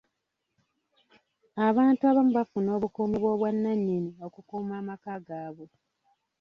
[1.67, 5.67] Abantu abamu bafuna abakuumi ab'obwannannyini okukuuma amaka gaabwe.